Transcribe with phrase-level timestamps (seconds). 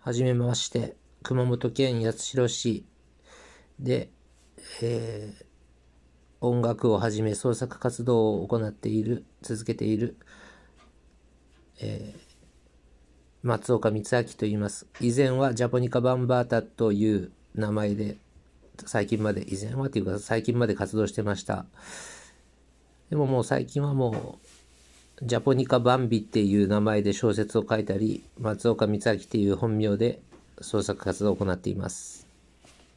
[0.00, 2.86] はじめまして、熊本県八代市
[3.80, 4.10] で、
[4.80, 5.44] えー
[6.40, 10.16] 音楽をはじめ創作活動を行っている、続けている、
[11.80, 12.20] えー
[13.42, 14.86] 松岡光明と言います。
[15.00, 18.18] 以前はジャポニカバンバータという名前で、
[18.86, 21.66] 最近まで、以前はというか最近まで活動してました。
[23.10, 24.46] でももう最近はもう、
[25.20, 30.20] ジャポニカバンビっていう名前で小説を書いたり、松岡光明っていう本名で
[30.60, 32.27] 創作活動を行っています。